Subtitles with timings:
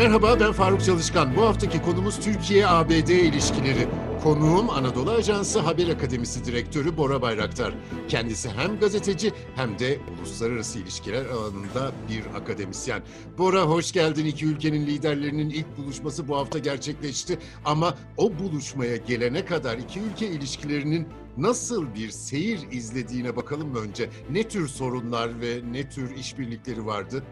[0.00, 1.36] Merhaba ben Faruk Çalışkan.
[1.36, 3.88] Bu haftaki konumuz Türkiye-ABD ilişkileri.
[4.22, 7.74] Konuğum Anadolu Ajansı Haber Akademisi Direktörü Bora Bayraktar.
[8.08, 13.02] Kendisi hem gazeteci hem de uluslararası ilişkiler alanında bir akademisyen.
[13.38, 14.24] Bora hoş geldin.
[14.24, 17.38] İki ülkenin liderlerinin ilk buluşması bu hafta gerçekleşti.
[17.64, 24.10] Ama o buluşmaya gelene kadar iki ülke ilişkilerinin nasıl bir seyir izlediğine bakalım önce.
[24.30, 27.22] Ne tür sorunlar ve ne tür işbirlikleri vardı?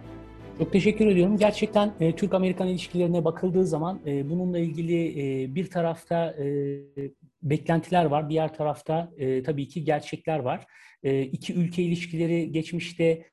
[0.59, 1.37] Çok teşekkür ediyorum.
[1.37, 6.79] Gerçekten e, Türk-Amerikan ilişkilerine bakıldığı zaman e, bununla ilgili e, bir tarafta e,
[7.43, 10.67] beklentiler var, diğer tarafta e, tabii ki gerçekler var.
[11.03, 13.25] E, iki ülke ilişkileri geçmişte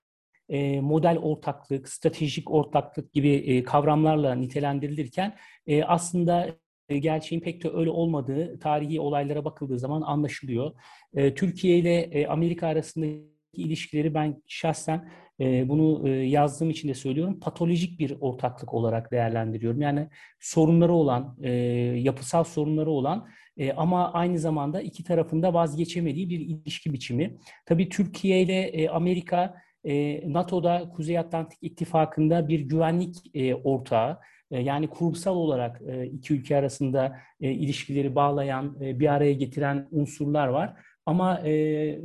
[0.49, 5.35] e, model ortaklık, stratejik ortaklık gibi e, kavramlarla nitelendirilirken
[5.67, 6.47] e, aslında
[6.89, 10.71] e, gerçeğin pek de öyle olmadığı tarihi olaylara bakıldığı zaman anlaşılıyor.
[11.13, 15.09] E, Türkiye ile e, Amerika arasındaki ilişkileri ben şahsen
[15.39, 19.81] e, bunu e, yazdığım için de söylüyorum, patolojik bir ortaklık olarak değerlendiriyorum.
[19.81, 20.07] Yani
[20.39, 21.51] sorunları olan, e,
[21.99, 27.37] yapısal sorunları olan e, ama aynı zamanda iki tarafında vazgeçemediği bir ilişki biçimi.
[27.65, 34.19] Tabii Türkiye ile e, Amerika e, NATO'da Kuzey Atlantik İttifakı'nda bir güvenlik e, ortağı.
[34.51, 40.47] E, yani kurumsal olarak e, iki ülke arasında e, ilişkileri bağlayan, bir araya getiren unsurlar
[40.47, 40.73] var.
[41.05, 41.99] Ama e,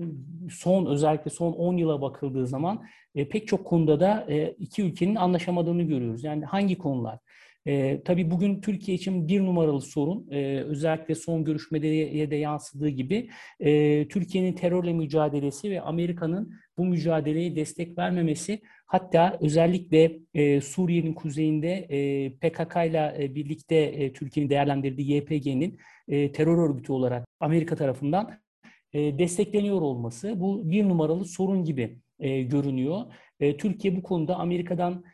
[0.50, 2.84] son özellikle son 10 yıla bakıldığı zaman
[3.14, 6.24] e, pek çok konuda da e, iki ülkenin anlaşamadığını görüyoruz.
[6.24, 7.18] Yani hangi konular?
[7.66, 13.30] E, tabii bugün Türkiye için bir numaralı sorun, e, özellikle son görüşmelere de yansıdığı gibi
[13.60, 21.72] e, Türkiye'nin terörle mücadelesi ve Amerika'nın bu mücadeleye destek vermemesi, hatta özellikle e, Suriye'nin kuzeyinde
[21.72, 28.40] e, PKK ile e, birlikte e, Türkiye'nin değerlendirdiği YPG'nin e, terör örgütü olarak Amerika tarafından
[28.92, 33.00] e, destekleniyor olması bu bir numaralı sorun gibi e, görünüyor.
[33.40, 35.04] E, Türkiye bu konuda Amerika'dan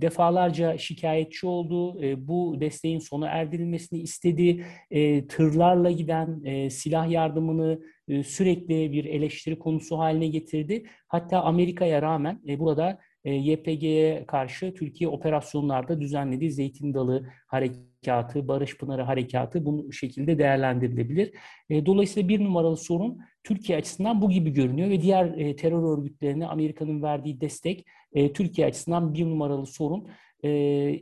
[0.00, 2.00] defalarca şikayetçi oldu.
[2.28, 4.64] Bu desteğin sona erdirilmesini istedi.
[5.28, 7.80] Tırlarla giden silah yardımını
[8.24, 10.84] sürekli bir eleştiri konusu haline getirdi.
[11.08, 17.28] Hatta Amerika'ya rağmen burada YPG'ye karşı Türkiye operasyonlarda düzenlediği Zeytin Dalı
[18.06, 21.32] Harekatı, Barış Pınarı Harekatı bu şekilde değerlendirilebilir.
[21.70, 26.46] E, dolayısıyla bir numaralı sorun Türkiye açısından bu gibi görünüyor ve diğer e, terör örgütlerine
[26.46, 27.86] Amerika'nın verdiği destek
[28.34, 30.08] Türkiye açısından bir numaralı sorun.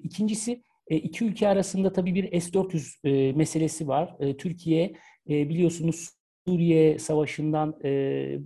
[0.02, 4.16] İkincisi iki ülke arasında tabii bir S-400 meselesi var.
[4.38, 4.94] Türkiye
[5.28, 6.10] biliyorsunuz
[6.48, 7.74] Suriye Savaşı'ndan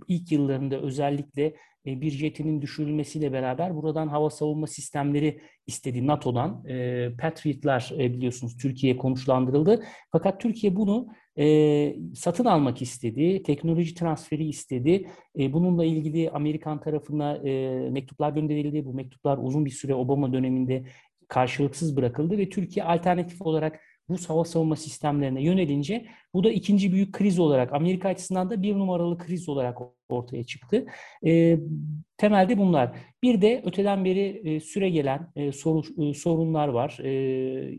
[0.07, 1.53] ilk yıllarında özellikle
[1.85, 6.65] e, bir jetinin düşürülmesiyle beraber buradan hava savunma sistemleri istedi NATO'dan.
[6.67, 9.83] E, Patriot'lar e, biliyorsunuz Türkiye'ye konuşlandırıldı.
[10.11, 11.07] Fakat Türkiye bunu
[12.15, 15.07] satın almak istedi, teknoloji transferi istedi.
[15.35, 17.39] Bununla ilgili Amerikan tarafına
[17.91, 18.85] mektuplar gönderildi.
[18.85, 20.83] Bu mektuplar uzun bir süre Obama döneminde
[21.27, 27.13] karşılıksız bırakıldı ve Türkiye alternatif olarak Rus hava savunma sistemlerine yönelince bu da ikinci büyük
[27.13, 29.77] kriz olarak Amerika açısından da bir numaralı kriz olarak
[30.09, 30.85] ortaya çıktı.
[31.25, 31.59] E,
[32.17, 32.95] temelde bunlar.
[33.23, 36.97] Bir de öteden beri e, süre gelen e, soru, e, sorunlar var.
[37.03, 37.09] E,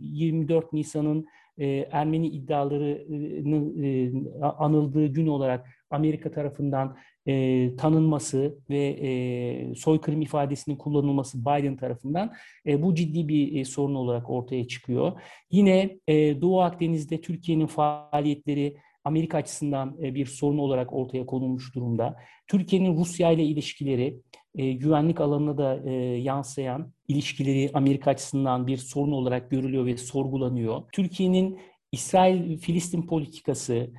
[0.01, 1.27] 24 Nisan'ın
[1.59, 10.77] e, Ermeni iddialarının e, anıldığı gün olarak Amerika tarafından e, tanınması ve e, soykırım ifadesinin
[10.77, 12.33] kullanılması Biden tarafından
[12.67, 15.13] e, bu ciddi bir e, sorun olarak ortaya çıkıyor.
[15.51, 22.17] Yine e, Doğu Akdeniz'de Türkiye'nin faaliyetleri Amerika açısından e, bir sorun olarak ortaya konulmuş durumda.
[22.47, 24.21] Türkiye'nin Rusya ile ilişkileri,
[24.55, 30.83] e, güvenlik alanına da e, yansıyan ilişkileri Amerika açısından bir sorun olarak görülüyor ve sorgulanıyor.
[30.93, 31.59] Türkiye'nin
[31.93, 33.91] İsrail-Filistin politikası,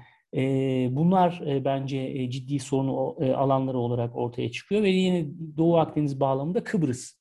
[0.95, 2.87] bunlar bence ciddi sorun
[3.33, 5.25] alanları olarak ortaya çıkıyor ve yine
[5.57, 7.13] Doğu Akdeniz bağlamında Kıbrıs.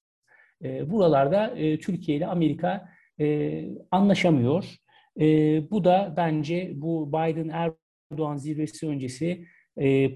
[0.63, 2.89] Buralarda Türkiye ile Amerika
[3.91, 4.65] anlaşamıyor.
[5.71, 9.45] Bu da bence bu Biden-Erdoğan zirvesi öncesi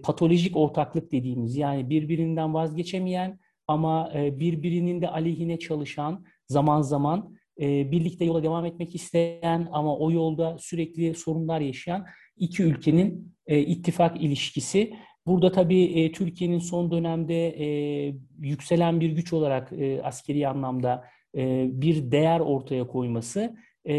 [0.03, 3.39] patolojik ortaklık dediğimiz yani birbirinden vazgeçemeyen
[3.69, 10.57] ama birbirinin de aleyhine çalışan zaman zaman birlikte yola devam etmek isteyen ama o yolda
[10.59, 12.07] sürekli sorunlar yaşayan
[12.37, 14.95] iki ülkenin e, ittifak ilişkisi.
[15.27, 17.67] Burada tabii e, Türkiye'nin son dönemde e,
[18.39, 21.05] yükselen bir güç olarak e, askeri anlamda
[21.37, 23.57] e, bir değer ortaya koyması.
[23.89, 23.95] E,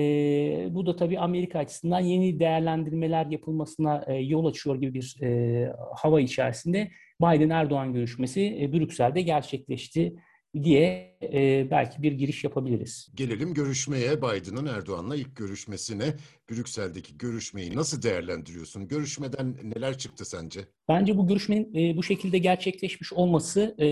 [0.71, 6.21] bu da tabii Amerika açısından yeni değerlendirmeler yapılmasına e, yol açıyor gibi bir e, hava
[6.21, 6.91] içerisinde
[7.21, 10.15] Biden-Erdoğan görüşmesi e, Brüksel'de gerçekleşti.
[10.63, 13.11] Diye e, belki bir giriş yapabiliriz.
[13.15, 16.03] Gelelim görüşmeye, Biden'ın Erdoğan'la ilk görüşmesine.
[16.51, 18.87] Brüksel'deki görüşmeyi nasıl değerlendiriyorsun?
[18.87, 20.59] Görüşmeden neler çıktı sence?
[20.89, 23.87] Bence bu görüşmenin e, bu şekilde gerçekleşmiş olması e,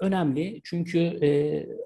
[0.00, 0.60] önemli.
[0.64, 1.28] Çünkü e,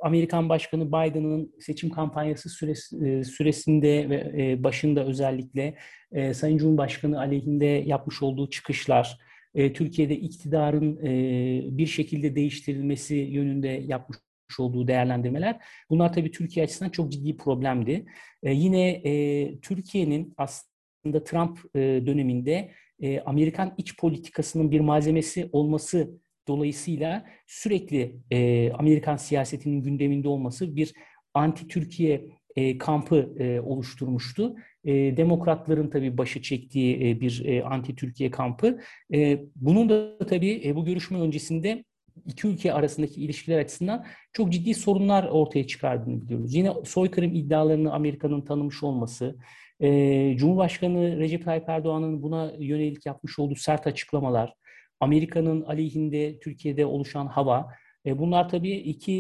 [0.03, 5.77] Amerikan Başkanı Biden'ın seçim kampanyası süresi, e, süresinde ve e, başında özellikle
[6.13, 9.19] e, Sayın Cumhurbaşkanı aleyhinde yapmış olduğu çıkışlar,
[9.55, 14.19] e, Türkiye'de iktidarın e, bir şekilde değiştirilmesi yönünde yapmış
[14.59, 15.59] olduğu değerlendirmeler.
[15.91, 18.07] Bunlar tabii Türkiye açısından çok ciddi problemdi.
[18.43, 22.71] E, yine e, Türkiye'nin aslında Trump e, döneminde
[23.01, 26.11] e, Amerikan iç politikasının bir malzemesi olması
[26.49, 30.95] dolayısıyla sürekli e, Amerikan siyasetinin gündeminde olması bir
[31.35, 34.57] anti-Türkiye e, kampı e, oluşturmuştu.
[34.85, 38.81] E, demokratların tabii başı çektiği e, bir e, anti-Türkiye kampı.
[39.15, 41.85] E, bunun da tabii e, bu görüşme öncesinde
[42.27, 46.55] iki ülke arasındaki ilişkiler açısından çok ciddi sorunlar ortaya çıkardığını biliyoruz.
[46.55, 49.37] Yine soykırım iddialarını Amerika'nın tanımış olması,
[49.81, 54.55] e, Cumhurbaşkanı Recep Tayyip Erdoğan'ın buna yönelik yapmış olduğu sert açıklamalar,
[55.01, 57.69] Amerika'nın aleyhinde Türkiye'de oluşan hava,
[58.07, 59.13] e, bunlar tabii iki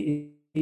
[0.54, 0.60] e,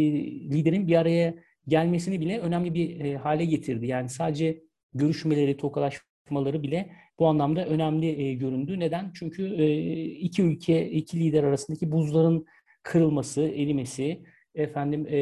[0.50, 1.34] liderin bir araya
[1.68, 3.86] gelmesini bile önemli bir e, hale getirdi.
[3.86, 4.62] Yani sadece
[4.94, 8.80] görüşmeleri, tokalaşmaları bile bu anlamda önemli e, göründü.
[8.80, 9.12] Neden?
[9.14, 12.46] Çünkü e, iki ülke, iki lider arasındaki buzların
[12.82, 14.22] kırılması, erimesi,
[14.54, 15.18] efendim e,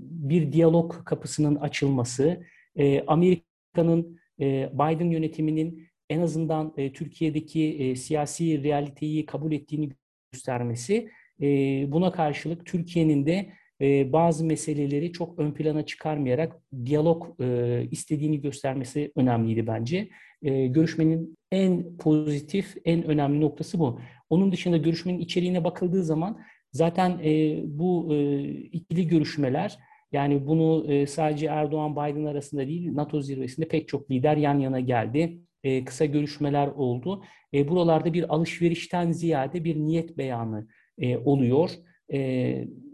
[0.00, 2.44] bir diyalog kapısının açılması,
[2.76, 9.90] e, Amerika'nın e, Biden yönetiminin en azından e, Türkiye'deki e, siyasi realiteyi kabul ettiğini
[10.32, 11.08] göstermesi,
[11.40, 11.46] e,
[11.92, 19.12] buna karşılık Türkiye'nin de e, bazı meseleleri çok ön plana çıkarmayarak diyalog e, istediğini göstermesi
[19.16, 20.08] önemliydi bence.
[20.42, 24.00] E, görüşmenin en pozitif, en önemli noktası bu.
[24.30, 26.40] Onun dışında görüşmenin içeriğine bakıldığı zaman
[26.72, 29.78] zaten e, bu e, ikili görüşmeler
[30.12, 35.38] yani bunu sadece Erdoğan-Biden arasında değil, NATO zirvesinde pek çok lider yan yana geldi.
[35.84, 37.24] Kısa görüşmeler oldu.
[37.54, 40.68] Buralarda bir alışverişten ziyade bir niyet beyanı
[40.98, 41.70] e, oluyor.
[42.12, 42.18] E,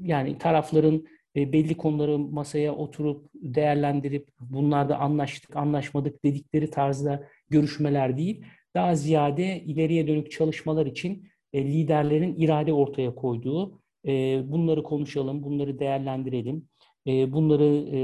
[0.00, 1.04] yani tarafların
[1.36, 9.60] e, belli konuları masaya oturup değerlendirip bunlarda anlaştık, anlaşmadık dedikleri tarzda görüşmeler değil, daha ziyade
[9.60, 16.68] ileriye dönük çalışmalar için e, liderlerin irade ortaya koyduğu, e, bunları konuşalım, bunları değerlendirelim,
[17.06, 18.00] e, bunları e,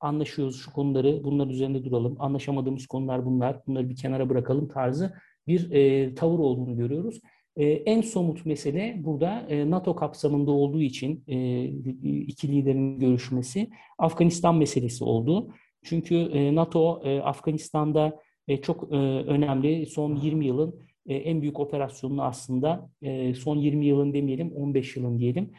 [0.00, 5.14] anlaşıyoruz, şu konuları, bunlar üzerinde duralım, anlaşamadığımız konular bunlar, bunları bir kenara bırakalım tarzı
[5.46, 7.20] bir e, tavır olduğunu görüyoruz.
[7.56, 11.64] E, en somut mesele burada e, NATO kapsamında olduğu için e,
[12.02, 15.54] iki liderin görüşmesi Afganistan meselesi oldu.
[15.82, 18.18] Çünkü e, NATO Afganistan'da
[18.62, 22.90] çok önemli son 20 yılın en büyük operasyonunu aslında
[23.34, 25.52] son 20 yılın demeyelim 15 yılın diyelim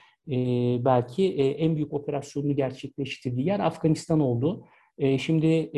[0.86, 4.66] belki en büyük operasyonunu gerçekleştirdiği yer Afganistan oldu.
[5.18, 5.72] Şimdi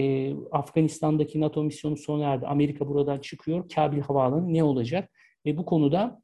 [0.52, 2.48] Afganistan'daki NATO misyonu sona erdi.
[2.48, 3.70] Amerika buradan çıkıyor.
[3.70, 5.10] Kabil Havaalanı ne olacak?
[5.46, 6.22] Ve bu konuda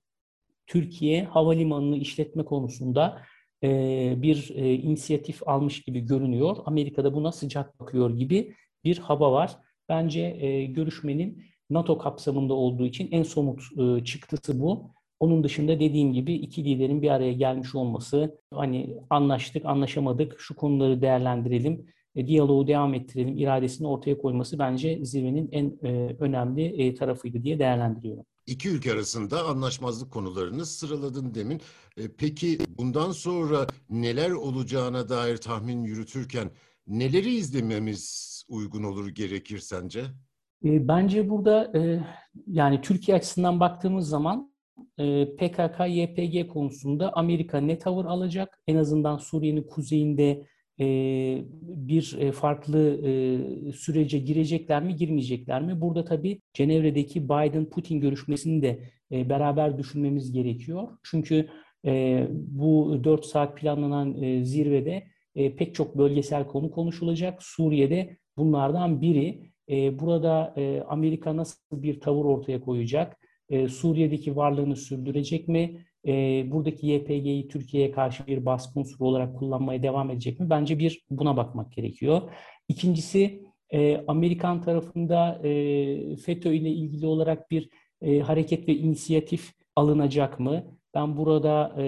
[0.68, 3.22] Türkiye havalimanını işletme konusunda
[3.64, 6.58] e, bir e, inisiyatif almış gibi görünüyor.
[6.66, 9.58] Amerika'da buna sıcak bakıyor gibi bir hava var.
[9.90, 14.92] Bence e, görüşmenin NATO kapsamında olduğu için en somut e, çıktısı bu.
[15.20, 21.02] Onun dışında dediğim gibi iki liderin bir araya gelmiş olması, hani anlaştık, anlaşamadık, şu konuları
[21.02, 21.86] değerlendirelim,
[22.16, 27.60] e, diyaloğu devam ettirelim, iradesini ortaya koyması bence zirvenin en e, önemli e, tarafıydı diye
[27.60, 28.26] değerlendiriyorum.
[28.52, 31.62] İki ülke arasında anlaşmazlık konularını sıraladın demin.
[31.98, 36.52] E, peki bundan sonra neler olacağına dair tahmin yürütürken
[36.88, 40.00] neleri izlememiz uygun olur gerekir sence?
[40.66, 42.04] E, bence burada e,
[42.48, 44.54] yani Türkiye açısından baktığımız zaman
[44.98, 48.60] e, PKK, YPG konusunda Amerika ne tavır alacak?
[48.68, 50.48] En azından Suriye'nin kuzeyinde
[51.62, 53.00] bir farklı
[53.76, 55.82] sürece girecekler mi, girmeyecekler mi?
[55.82, 58.80] Burada tabii Cenevre'deki Biden-Putin görüşmesini de
[59.12, 60.88] beraber düşünmemiz gerekiyor.
[61.04, 61.48] Çünkü
[62.32, 67.44] bu 4 saat planlanan zirvede pek çok bölgesel konu konuşulacak.
[67.44, 69.52] Suriye'de bunlardan biri.
[70.00, 70.56] Burada
[70.88, 73.18] Amerika nasıl bir tavır ortaya koyacak?
[73.70, 75.86] Suriye'deki varlığını sürdürecek mi?
[76.08, 80.50] E, buradaki YPG'yi Türkiye'ye karşı bir baskı unsuru olarak kullanmaya devam edecek mi?
[80.50, 82.22] Bence bir buna bakmak gerekiyor.
[82.68, 87.70] İkincisi e, Amerikan tarafında e, FETÖ ile ilgili olarak bir
[88.02, 90.64] e, hareket ve inisiyatif alınacak mı?
[90.94, 91.84] Ben burada e,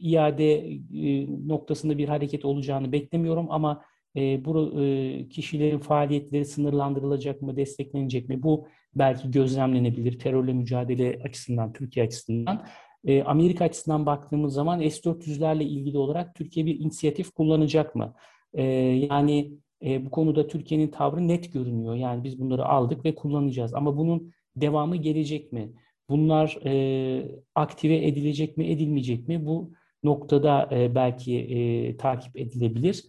[0.00, 0.54] iade
[0.94, 3.84] e, noktasında bir hareket olacağını beklemiyorum ama
[4.16, 8.42] e, bu e, kişilerin faaliyetleri sınırlandırılacak mı, desteklenecek mi?
[8.42, 12.66] Bu belki gözlemlenebilir terörle mücadele açısından, Türkiye açısından.
[13.04, 18.14] E, Amerika açısından baktığımız zaman S-400'lerle ilgili olarak Türkiye bir inisiyatif kullanacak mı?
[18.54, 18.62] E,
[19.10, 19.52] yani
[19.84, 21.94] e, bu konuda Türkiye'nin tavrı net görünüyor.
[21.94, 23.74] Yani biz bunları aldık ve kullanacağız.
[23.74, 25.72] Ama bunun devamı gelecek mi?
[26.08, 29.46] Bunlar e, aktive edilecek mi, edilmeyecek mi?
[29.46, 29.72] Bu
[30.02, 33.04] noktada e, belki takip edilebilir.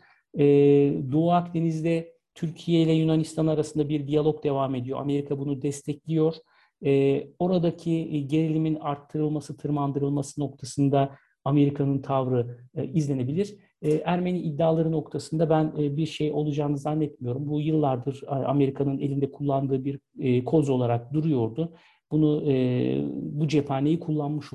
[1.12, 5.00] Doğu Akdeniz'de Türkiye ile Yunanistan arasında bir diyalog devam ediyor.
[5.00, 6.34] Amerika bunu destekliyor.
[6.86, 13.56] E, oradaki gerilimin arttırılması, tırmandırılması noktasında Amerika'nın tavrı e, izlenebilir.
[13.82, 17.50] E, Ermeni iddiaları noktasında ben e, bir şey olacağını zannetmiyorum.
[17.50, 21.74] Bu yıllardır Amerika'nın elinde kullandığı bir e, koz olarak duruyordu.
[22.12, 24.48] Bunu e, bu cephaneyi kullanmış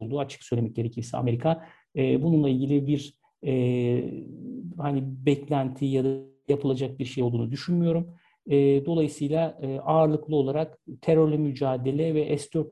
[0.00, 1.66] oldu açık söylemek gerekirse Amerika.
[1.96, 3.14] E, bununla ilgili bir
[3.46, 3.52] e,
[4.78, 6.08] hani beklenti ya da
[6.48, 8.14] yapılacak bir şey olduğunu düşünmüyorum.
[8.50, 12.70] E, dolayısıyla e, ağırlıklı olarak terörle mücadele ve S-400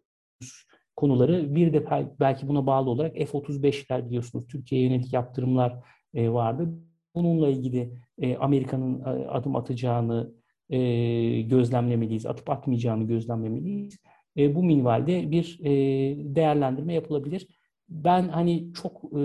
[0.96, 1.86] konuları bir de
[2.20, 5.76] belki buna bağlı olarak F-35'ler biliyorsunuz Türkiye'ye yönelik yaptırımlar
[6.14, 6.68] e, vardı.
[7.14, 10.34] Bununla ilgili e, Amerika'nın adım atacağını
[10.70, 10.78] e,
[11.42, 13.98] gözlemlemeliyiz, atıp atmayacağını gözlemlemeliyiz.
[14.36, 15.70] E, bu minvalde bir e,
[16.34, 17.48] değerlendirme yapılabilir.
[17.88, 19.20] Ben hani çok e,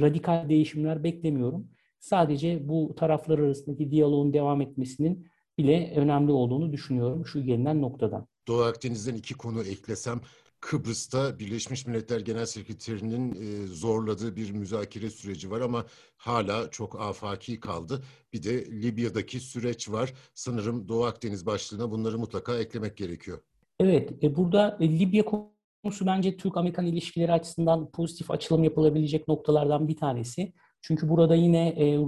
[0.00, 1.68] radikal değişimler beklemiyorum.
[1.98, 5.26] Sadece bu taraflar arasındaki diyaloğun devam etmesinin
[5.58, 8.26] bile önemli olduğunu düşünüyorum şu gelinen noktadan.
[8.48, 10.20] Doğu Akdeniz'den iki konu eklesem
[10.62, 17.60] Kıbrıs'ta Birleşmiş Milletler Genel Sekreterinin e, zorladığı bir müzakere süreci var ama hala çok afaki
[17.60, 18.02] kaldı.
[18.32, 20.12] Bir de Libya'daki süreç var.
[20.34, 23.38] Sanırım Doğu Akdeniz başlığına bunları mutlaka eklemek gerekiyor.
[23.80, 29.96] Evet, e, burada e, Libya konusu bence Türk-Amerikan ilişkileri açısından pozitif açılım yapılabilecek noktalardan bir
[29.96, 30.52] tanesi.
[30.80, 31.98] Çünkü burada yine e,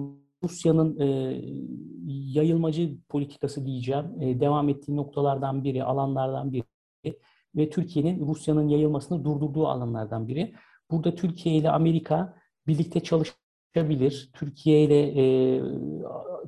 [0.45, 1.41] Rusya'nın e,
[2.07, 6.65] yayılmacı politikası diyeceğim, e, devam ettiği noktalardan biri, alanlardan biri
[7.57, 10.55] ve Türkiye'nin Rusya'nın yayılmasını durdurduğu alanlardan biri.
[10.91, 12.37] Burada Türkiye ile Amerika
[12.67, 14.31] birlikte çalışabilir.
[14.33, 15.63] Türkiye ile e,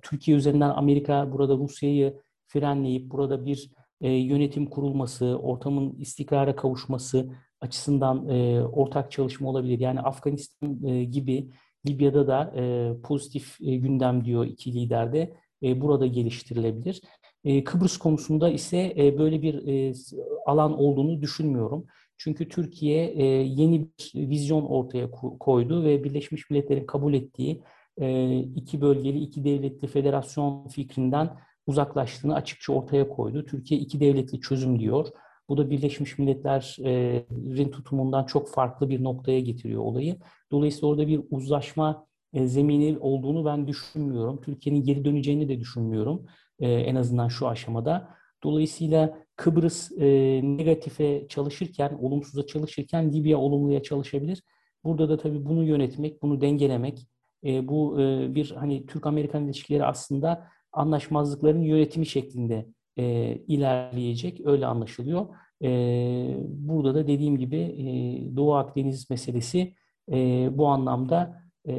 [0.02, 8.28] Türkiye üzerinden Amerika burada Rusya'yı frenleyip burada bir e, yönetim kurulması, ortamın istikrara kavuşması açısından
[8.28, 9.78] e, ortak çalışma olabilir.
[9.78, 11.50] Yani Afganistan e, gibi
[11.86, 17.00] Libya'da da e, pozitif e, gündem diyor iki lider de e, burada geliştirilebilir.
[17.44, 19.92] E, Kıbrıs konusunda ise e, böyle bir e,
[20.46, 21.86] alan olduğunu düşünmüyorum.
[22.18, 27.62] Çünkü Türkiye e, yeni bir vizyon ortaya koydu ve Birleşmiş Milletler'in kabul ettiği
[28.00, 33.44] e, iki bölgeli, iki devletli federasyon fikrinden uzaklaştığını açıkça ortaya koydu.
[33.44, 35.08] Türkiye iki devletli çözüm diyor.
[35.48, 40.16] Bu da Birleşmiş Milletler'in tutumundan çok farklı bir noktaya getiriyor olayı.
[40.52, 44.40] Dolayısıyla orada bir uzlaşma e, zemini olduğunu ben düşünmüyorum.
[44.40, 46.26] Türkiye'nin geri döneceğini de düşünmüyorum.
[46.60, 48.08] E, en azından şu aşamada.
[48.44, 50.06] Dolayısıyla Kıbrıs e,
[50.42, 54.42] negatife çalışırken, olumsuza çalışırken Libya olumluya çalışabilir.
[54.84, 57.06] Burada da tabii bunu yönetmek, bunu dengelemek,
[57.42, 57.98] bu
[58.34, 62.66] bir hani Türk-Amerikan ilişkileri aslında anlaşmazlıkların yönetimi şeklinde
[62.98, 65.26] e, ilerleyecek, öyle anlaşılıyor.
[65.62, 65.68] E,
[66.48, 67.86] burada da dediğim gibi e,
[68.36, 69.74] Doğu Akdeniz meselesi
[70.12, 71.74] e, bu anlamda e,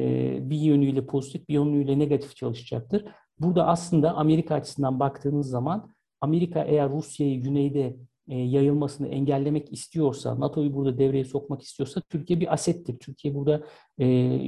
[0.50, 3.04] bir yönüyle pozitif, bir yönüyle negatif çalışacaktır.
[3.40, 7.96] Burada aslında Amerika açısından baktığınız zaman Amerika eğer Rusya'yı güneyde
[8.28, 12.98] e, yayılmasını engellemek istiyorsa, NATO'yu burada devreye sokmak istiyorsa Türkiye bir asettir.
[12.98, 13.62] Türkiye burada
[14.00, 14.38] e,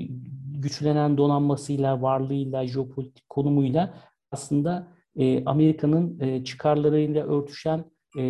[0.55, 3.95] güçlenen donanmasıyla, varlığıyla, jeopolitik konumuyla
[4.31, 7.85] aslında e, Amerika'nın e, çıkarlarıyla örtüşen
[8.19, 8.23] e,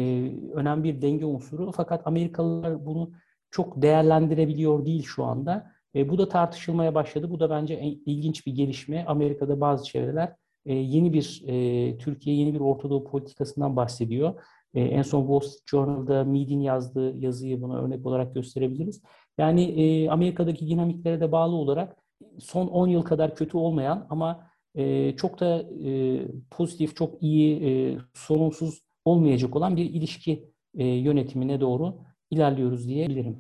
[0.54, 1.72] önemli bir denge unsuru.
[1.72, 3.12] Fakat Amerikalılar bunu
[3.50, 5.72] çok değerlendirebiliyor değil şu anda.
[5.94, 7.30] E, bu da tartışılmaya başladı.
[7.30, 9.04] Bu da bence en, ilginç bir gelişme.
[9.08, 10.34] Amerika'da bazı çevreler
[10.66, 14.34] e, yeni bir e, Türkiye yeni bir Orta Doğu politikasından bahsediyor.
[14.75, 19.02] E, en son Wall Street Journal'da Mead'in yazdığı yazıyı buna örnek olarak gösterebiliriz.
[19.38, 21.96] Yani e, Amerika'daki dinamiklere de bağlı olarak
[22.38, 27.99] son 10 yıl kadar kötü olmayan ama e, çok da e, pozitif, çok iyi, e,
[28.15, 31.95] sorunsuz olmayacak olan bir ilişki e, yönetimine doğru
[32.31, 33.39] ilerliyoruz diyebilirim.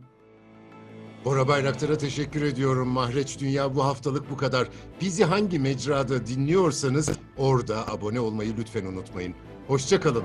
[1.24, 2.88] Bora Bayraktar'a teşekkür ediyorum.
[2.88, 4.68] Mahreç Dünya bu haftalık bu kadar.
[5.00, 9.34] Bizi hangi mecrada dinliyorsanız orada abone olmayı lütfen unutmayın.
[9.68, 10.24] Hoşçakalın.